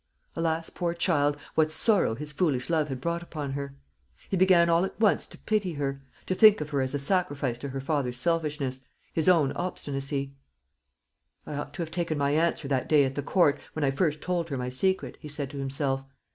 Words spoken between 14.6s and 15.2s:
secret,"